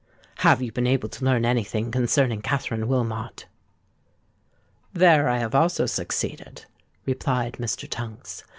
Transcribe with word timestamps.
"Have 0.37 0.63
you 0.63 0.71
been 0.71 0.87
able 0.87 1.09
to 1.09 1.23
learn 1.23 1.45
any 1.45 1.63
thing 1.63 1.91
concerning 1.91 2.41
Katherine 2.41 2.87
Wilmot?" 2.87 3.45
"There 4.93 5.29
I 5.29 5.37
have 5.37 5.53
also 5.53 5.85
succeeded," 5.85 6.65
replied 7.05 7.57
Mr. 7.59 7.87
Tunks. 7.87 8.43